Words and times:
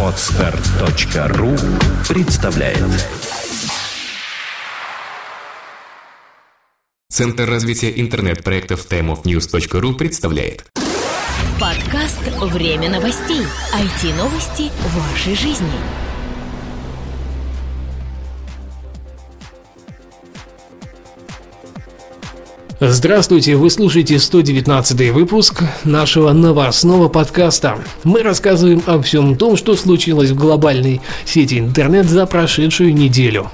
Отстар.ру 0.00 1.56
представляет 2.08 2.78
Центр 7.10 7.48
развития 7.48 8.00
интернет-проектов 8.00 8.86
timeofnews.ru 8.88 9.94
представляет 9.94 10.66
Подкаст 11.60 12.20
«Время 12.42 12.90
новостей». 12.90 13.42
IT-новости 13.72 14.70
вашей 14.94 15.34
жизни. 15.34 16.03
Здравствуйте, 22.80 23.54
вы 23.54 23.70
слушаете 23.70 24.18
119 24.18 25.12
выпуск 25.12 25.62
нашего 25.84 26.32
новостного 26.32 27.08
подкаста. 27.08 27.78
Мы 28.02 28.24
рассказываем 28.24 28.82
о 28.86 29.00
всем 29.00 29.36
том, 29.36 29.56
что 29.56 29.76
случилось 29.76 30.30
в 30.30 30.36
глобальной 30.36 31.00
сети 31.24 31.60
интернет 31.60 32.06
за 32.06 32.26
прошедшую 32.26 32.92
неделю. 32.92 33.48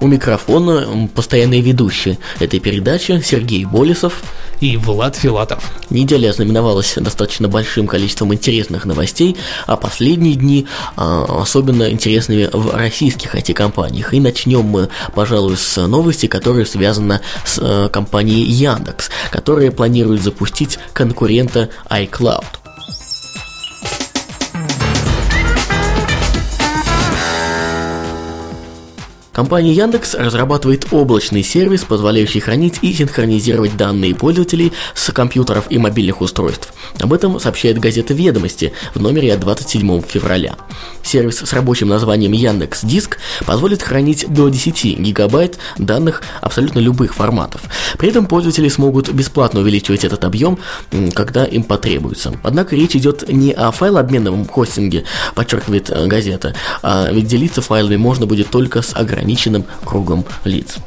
У 0.00 0.06
микрофона 0.06 1.08
постоянные 1.12 1.62
ведущие 1.62 2.18
этой 2.38 2.60
передачи 2.60 3.20
Сергей 3.24 3.64
Болесов 3.64 4.22
и 4.60 4.76
Влад 4.76 5.16
Филатов. 5.16 5.72
Неделя 5.90 6.30
ознаменовалась 6.30 6.94
достаточно 6.96 7.48
большим 7.48 7.86
количеством 7.86 8.34
интересных 8.34 8.84
новостей, 8.84 9.36
а 9.66 9.76
последние 9.76 10.34
дни 10.34 10.66
а, 10.96 11.42
особенно 11.42 11.90
интересными 11.90 12.48
в 12.52 12.74
российских 12.74 13.34
IT-компаниях. 13.34 14.14
И 14.14 14.20
начнем 14.20 14.62
мы, 14.62 14.88
пожалуй, 15.14 15.56
с 15.56 15.86
новости, 15.86 16.26
которая 16.26 16.64
связана 16.64 17.20
с 17.44 17.58
а, 17.60 17.88
компанией 17.88 18.44
Яндекс, 18.44 19.10
которая 19.30 19.70
планирует 19.70 20.22
запустить 20.22 20.78
конкурента 20.92 21.70
iCloud. 21.90 22.44
Компания 29.38 29.72
Яндекс 29.72 30.16
разрабатывает 30.16 30.88
облачный 30.90 31.44
сервис, 31.44 31.84
позволяющий 31.84 32.40
хранить 32.40 32.80
и 32.82 32.92
синхронизировать 32.92 33.76
данные 33.76 34.12
пользователей 34.12 34.72
с 34.94 35.12
компьютеров 35.12 35.66
и 35.70 35.78
мобильных 35.78 36.22
устройств. 36.22 36.74
Об 36.98 37.12
этом 37.12 37.38
сообщает 37.38 37.78
газета 37.78 38.14
«Ведомости» 38.14 38.72
в 38.96 39.00
номере 39.00 39.32
от 39.32 39.38
27 39.38 40.02
февраля. 40.02 40.56
Сервис 41.04 41.38
с 41.38 41.52
рабочим 41.52 41.86
названием 41.86 42.32
Яндекс 42.32 42.82
Диск 42.82 43.18
позволит 43.46 43.80
хранить 43.80 44.26
до 44.28 44.48
10 44.48 44.98
гигабайт 44.98 45.58
данных 45.78 46.24
абсолютно 46.40 46.80
любых 46.80 47.14
форматов. 47.14 47.60
При 47.96 48.08
этом 48.08 48.26
пользователи 48.26 48.68
смогут 48.68 49.08
бесплатно 49.10 49.60
увеличивать 49.60 50.02
этот 50.02 50.24
объем, 50.24 50.58
когда 51.14 51.44
им 51.44 51.62
потребуется. 51.62 52.34
Однако 52.42 52.74
речь 52.74 52.96
идет 52.96 53.28
не 53.28 53.52
о 53.52 53.70
файлообменном 53.70 54.48
хостинге, 54.48 55.04
подчеркивает 55.36 55.90
э, 55.90 56.08
газета, 56.08 56.56
а 56.82 57.08
ведь 57.12 57.28
делиться 57.28 57.62
файлами 57.62 57.94
можно 57.94 58.26
будет 58.26 58.50
только 58.50 58.82
с 58.82 58.96
ограниченным 58.96 59.27
ограниченным 59.28 59.64
кругом 59.84 60.24
лиц. 60.44 60.78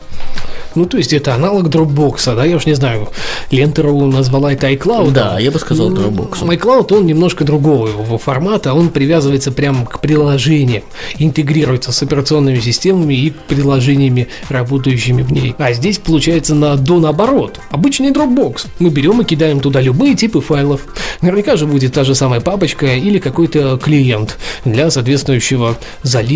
Ну, 0.73 0.85
то 0.85 0.97
есть 0.97 1.11
это 1.11 1.35
аналог 1.35 1.67
Dropbox, 1.67 2.33
да, 2.33 2.45
я 2.45 2.55
уж 2.55 2.65
не 2.65 2.75
знаю, 2.75 3.09
Лента.ру 3.51 4.05
назвала 4.05 4.53
это 4.53 4.71
iCloud. 4.71 5.11
Да, 5.11 5.37
я 5.37 5.51
бы 5.51 5.59
сказал 5.59 5.91
Dropbox. 5.91 6.43
iCloud, 6.43 6.95
он 6.95 7.05
немножко 7.05 7.43
другого 7.43 7.87
его 7.87 8.17
формата, 8.17 8.73
он 8.73 8.89
привязывается 8.89 9.51
прямо 9.51 9.85
к 9.85 9.99
приложениям, 9.99 10.83
интегрируется 11.19 11.91
с 11.91 12.01
операционными 12.01 12.59
системами 12.59 13.13
и 13.13 13.31
приложениями, 13.31 14.29
работающими 14.47 15.23
в 15.23 15.31
ней. 15.33 15.55
А 15.57 15.73
здесь 15.73 15.97
получается 15.97 16.55
на 16.55 16.77
до 16.77 16.99
наоборот. 16.99 17.59
Обычный 17.69 18.11
Dropbox. 18.11 18.67
Мы 18.79 18.89
берем 18.91 19.19
и 19.19 19.25
кидаем 19.25 19.59
туда 19.59 19.81
любые 19.81 20.15
типы 20.15 20.39
файлов. 20.39 20.85
Наверняка 21.21 21.57
же 21.57 21.65
будет 21.65 21.93
та 21.93 22.05
же 22.05 22.15
самая 22.15 22.39
папочка 22.39 22.85
или 22.95 23.19
какой-то 23.19 23.77
клиент 23.77 24.37
для 24.63 24.89
соответствующего 24.89 25.77
залива 26.03 26.31